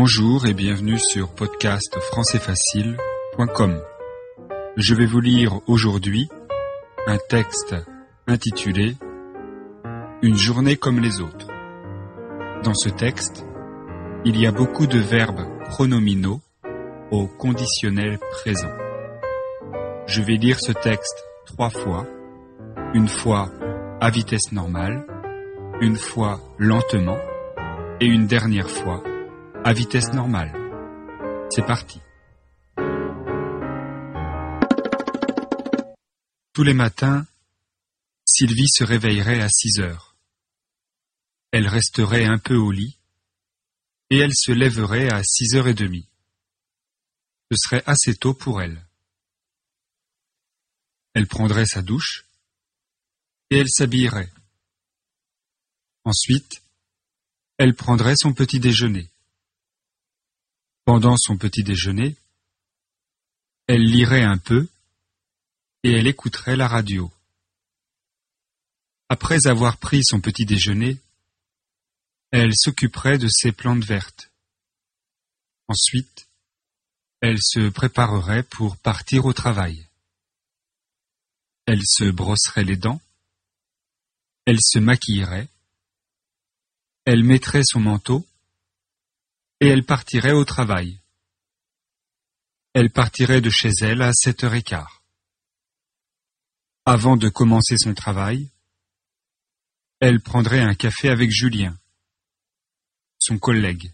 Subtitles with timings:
[0.00, 3.82] Bonjour et bienvenue sur podcast françaisfacile.com.
[4.76, 6.28] Je vais vous lire aujourd'hui
[7.08, 7.74] un texte
[8.28, 8.94] intitulé
[10.22, 11.48] Une journée comme les autres.
[12.62, 13.44] Dans ce texte,
[14.24, 16.40] il y a beaucoup de verbes pronominaux
[17.10, 18.72] au conditionnel présent.
[20.06, 22.06] Je vais lire ce texte trois fois,
[22.94, 23.50] une fois
[24.00, 25.04] à vitesse normale,
[25.80, 27.18] une fois lentement
[28.00, 29.02] et une dernière fois
[29.64, 30.52] à vitesse normale.
[31.50, 32.00] C'est parti.
[36.52, 37.26] Tous les matins,
[38.24, 40.16] Sylvie se réveillerait à 6 heures.
[41.50, 42.98] Elle resterait un peu au lit
[44.10, 46.08] et elle se lèverait à six heures et demie.
[47.50, 48.86] Ce serait assez tôt pour elle.
[51.14, 52.26] Elle prendrait sa douche
[53.50, 54.30] et elle s'habillerait.
[56.04, 56.62] Ensuite,
[57.56, 59.10] elle prendrait son petit déjeuner.
[60.88, 62.16] Pendant son petit déjeuner,
[63.66, 64.66] elle lirait un peu
[65.82, 67.12] et elle écouterait la radio.
[69.10, 70.96] Après avoir pris son petit déjeuner,
[72.30, 74.30] elle s'occuperait de ses plantes vertes.
[75.66, 76.26] Ensuite,
[77.20, 79.86] elle se préparerait pour partir au travail.
[81.66, 83.02] Elle se brosserait les dents,
[84.46, 85.48] elle se maquillerait,
[87.04, 88.26] elle mettrait son manteau
[89.60, 91.00] et elle partirait au travail.
[92.74, 95.02] Elle partirait de chez elle à sept heures et quart.
[96.84, 98.50] Avant de commencer son travail,
[100.00, 101.76] elle prendrait un café avec Julien,
[103.18, 103.92] son collègue.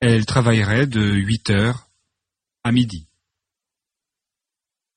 [0.00, 1.88] Elle travaillerait de huit heures
[2.64, 3.06] à midi.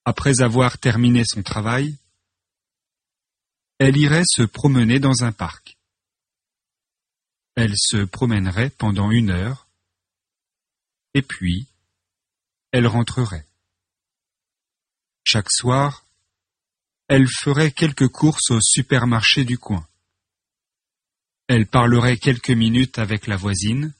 [0.03, 1.97] Après avoir terminé son travail,
[3.80, 5.77] elle irait se promener dans un parc.
[7.56, 9.67] Elle se promènerait pendant une heure,
[11.14, 11.67] et puis
[12.72, 13.48] elle rentrerait.
[15.23, 16.06] Chaque soir,
[17.08, 19.88] elle ferait quelques courses au supermarché du coin.
[21.48, 23.94] Elle parlerait quelques minutes avec la voisine,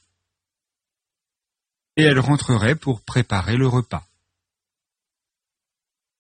[1.96, 4.06] et elle rentrerait pour préparer le repas.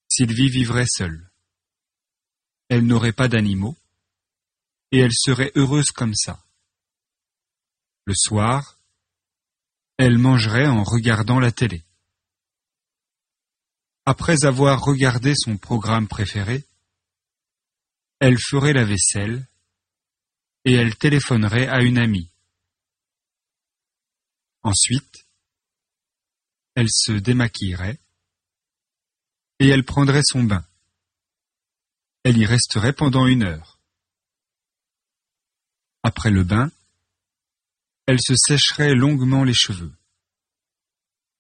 [0.08, 1.30] Sylvie vivrait seule.
[2.70, 3.76] Elle n'aurait pas d'animaux,
[4.92, 6.45] et elle serait heureuse comme ça.
[8.06, 8.80] Le soir,
[9.98, 11.84] elle mangerait en regardant la télé.
[14.06, 16.64] Après avoir regardé son programme préféré,
[18.20, 19.48] elle ferait la vaisselle
[20.66, 22.32] et elle téléphonerait à une amie.
[24.62, 25.28] Ensuite,
[26.76, 28.00] elle se démaquillerait
[29.60, 30.66] et elle prendrait son bain.
[32.24, 33.80] Elle y resterait pendant une heure.
[36.04, 36.72] Après le bain,
[38.08, 39.94] elle se sécherait longuement les cheveux.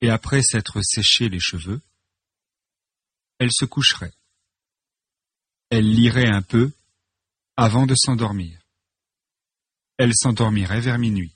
[0.01, 1.81] Et après s'être séché les cheveux,
[3.39, 4.13] elle se coucherait.
[5.69, 6.71] Elle lirait un peu
[7.55, 8.59] avant de s'endormir.
[9.97, 11.35] Elle s'endormirait vers minuit.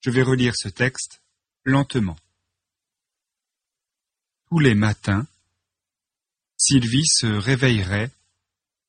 [0.00, 1.22] Je vais relire ce texte
[1.64, 2.16] lentement.
[4.48, 5.26] Tous les matins,
[6.56, 8.10] Sylvie se réveillerait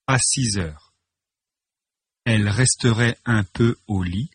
[0.08, 0.89] à six heures
[2.32, 4.30] elle resterait un peu au lit,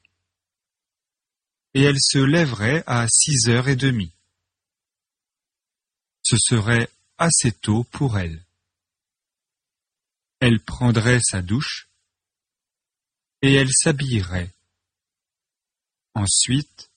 [1.74, 4.12] et elle se lèverait à six heures et demie.
[6.24, 8.44] Ce serait assez tôt pour elle.
[10.40, 11.88] Elle prendrait sa douche,
[13.42, 14.52] et elle s'habillerait.
[16.14, 16.90] Ensuite,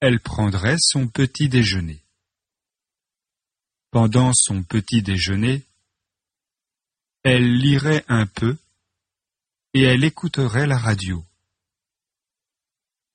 [0.00, 2.04] elle prendrait son petit déjeuner.
[3.90, 5.62] Pendant son petit déjeuner,
[7.22, 8.58] elle lirait un peu
[9.74, 11.24] et elle écouterait la radio.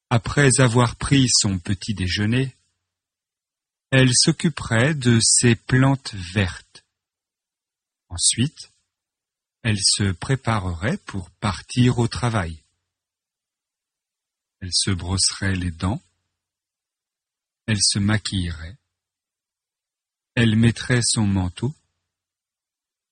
[0.10, 2.56] Après avoir pris son petit déjeuner,
[3.92, 6.86] elle s'occuperait de ses plantes vertes.
[8.10, 8.72] Ensuite,
[9.64, 12.64] elle se préparerait pour partir au travail.
[14.62, 16.02] Elle se brosserait les dents,
[17.68, 18.78] elle se maquillerait,
[20.36, 21.76] elle mettrait son manteau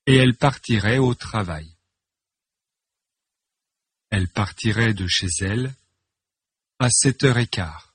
[0.08, 1.75] et elle partirait au travail
[4.16, 5.76] elle partirait de chez elle
[6.80, 7.94] à sept heures et quart.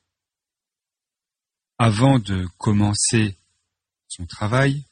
[1.78, 3.38] Avant de commencer
[4.06, 4.84] son travail,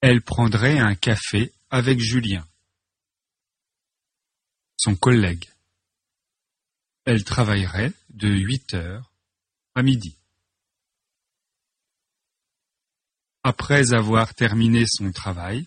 [0.00, 2.46] elle prendrait un café avec Julien,
[4.76, 5.50] son collègue.
[7.04, 9.12] Elle travaillerait de huit heures
[9.74, 10.16] à midi.
[13.42, 15.66] Après avoir terminé son travail,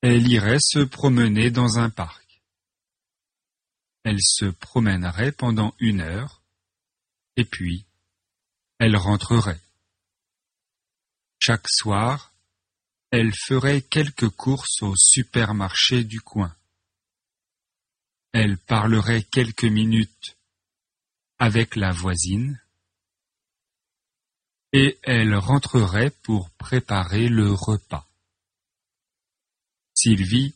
[0.00, 2.21] elle irait se promener dans un parc.
[4.04, 6.42] Elle se promènerait pendant une heure,
[7.36, 7.86] et puis
[8.78, 9.60] elle rentrerait.
[11.38, 12.32] Chaque soir,
[13.10, 16.56] elle ferait quelques courses au supermarché du coin.
[18.32, 20.36] Elle parlerait quelques minutes
[21.38, 22.60] avec la voisine
[24.72, 28.08] et elle rentrerait pour préparer le repas.
[29.94, 30.54] Sylvie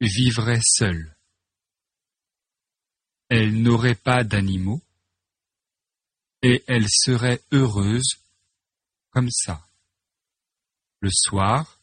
[0.00, 1.16] vivrait seule.
[3.30, 4.82] Elle n'aurait pas d'animaux
[6.42, 8.18] et elle serait heureuse
[9.10, 9.68] comme ça.
[11.00, 11.80] Le soir,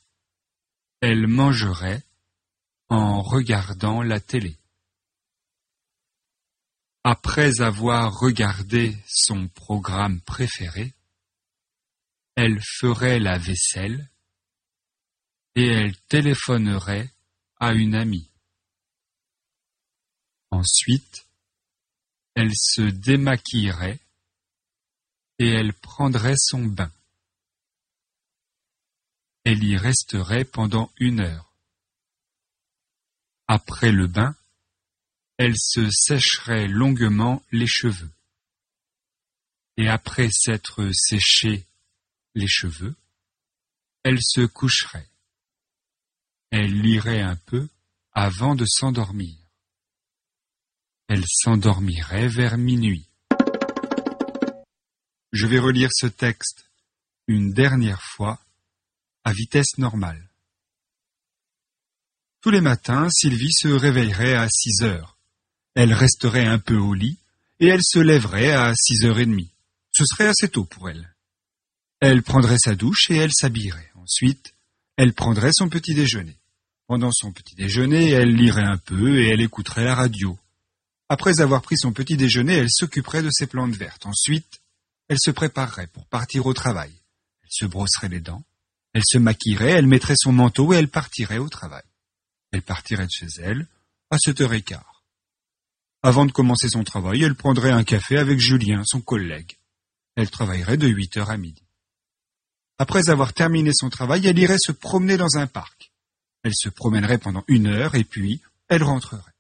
[1.01, 2.03] elle mangerait
[2.89, 4.57] en regardant la télé.
[7.03, 10.93] Après avoir regardé son programme préféré,
[12.35, 14.09] elle ferait la vaisselle
[15.55, 17.09] et elle téléphonerait
[17.59, 18.29] à une amie.
[20.51, 21.26] Ensuite,
[22.37, 23.99] elle se démaquillerait
[25.39, 26.91] et elle prendrait son bain.
[29.43, 31.51] Elle y resterait pendant une heure.
[33.47, 34.35] Après le bain,
[35.37, 38.11] elle se sécherait longuement les cheveux.
[39.77, 41.65] Et après s'être séchée
[42.35, 42.95] les cheveux,
[44.03, 45.09] elle se coucherait.
[46.51, 47.67] Elle lirait un peu
[48.11, 49.46] avant de s'endormir.
[51.09, 53.07] Elle s'endormirait vers minuit.
[55.31, 56.69] Je vais relire ce texte
[57.27, 58.41] une dernière fois
[59.23, 60.29] à vitesse normale.
[62.41, 65.17] Tous les matins, Sylvie se réveillerait à six heures.
[65.75, 67.19] Elle resterait un peu au lit
[67.61, 69.53] et elle se lèverait à six heures et demie.
[69.93, 71.15] Ce serait assez tôt pour elle.
[72.01, 73.91] Elle prendrait sa douche et elle s'habillerait.
[73.95, 74.55] Ensuite,
[74.97, 76.37] elle prendrait son petit déjeuner.
[76.85, 80.37] Pendant son petit déjeuner, elle lirait un peu et elle écouterait la radio.
[81.09, 84.05] Après avoir pris son petit déjeuner, elle s'occuperait de ses plantes vertes.
[84.05, 84.59] Ensuite,
[85.07, 86.91] elle se préparerait pour partir au travail.
[87.43, 88.43] Elle se brosserait les dents,
[88.93, 91.83] elle se maquillerait, elle mettrait son manteau et elle partirait au travail.
[92.51, 93.67] Elle partirait de chez elle
[94.09, 95.03] à sept heures et quart.
[96.03, 99.57] Avant de commencer son travail, elle prendrait un café avec Julien, son collègue.
[100.15, 101.63] Elle travaillerait de huit heures à midi.
[102.79, 105.91] Après avoir terminé son travail, elle irait se promener dans un parc.
[106.43, 109.36] Elle se promènerait pendant une heure et puis elle rentrerait.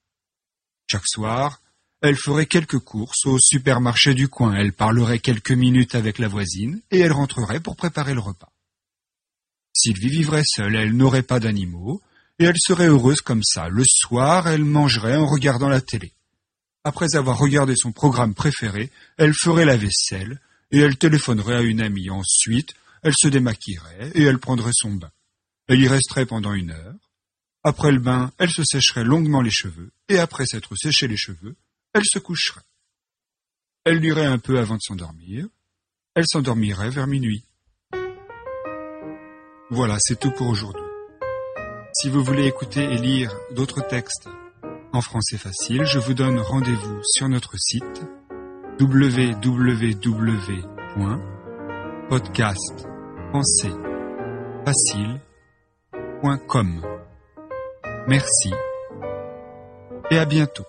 [0.89, 1.61] Chaque soir,
[2.01, 6.81] elle ferait quelques courses au supermarché du coin, elle parlerait quelques minutes avec la voisine
[6.91, 8.51] et elle rentrerait pour préparer le repas.
[9.73, 12.01] Sylvie vivrait seule, elle n'aurait pas d'animaux,
[12.39, 13.67] et elle serait heureuse comme ça.
[13.69, 16.13] Le soir, elle mangerait en regardant la télé.
[16.83, 20.39] Après avoir regardé son programme préféré, elle ferait la vaisselle,
[20.71, 22.09] et elle téléphonerait à une amie.
[22.09, 22.73] Ensuite,
[23.03, 25.11] elle se démaquillerait et elle prendrait son bain.
[25.67, 27.06] Elle y resterait pendant une heure.
[27.67, 31.57] Après le bain, elle se sécherait longuement les cheveux, et après s'être séché les cheveux,
[31.93, 32.61] elle se coucherait.
[33.83, 35.47] Elle lirait un peu avant de s'endormir.
[36.15, 37.43] Elle s'endormirait vers minuit.
[39.69, 40.81] Voilà, c'est tout pour aujourd'hui.
[41.91, 44.29] Si vous voulez écouter et lire d'autres textes
[44.93, 48.01] en français facile, je vous donne rendez-vous sur notre site
[48.79, 50.07] www
[53.33, 53.73] français
[56.23, 56.96] facile.com.
[58.07, 58.53] Merci
[60.09, 60.63] et à bientôt.